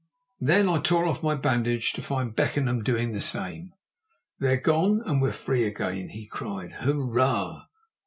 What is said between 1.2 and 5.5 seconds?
my bandage, to find Beckenham doing the same. "They're gone, and we're